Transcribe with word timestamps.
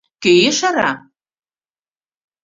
Кӧ 0.23 0.31
ешара? 0.49 0.91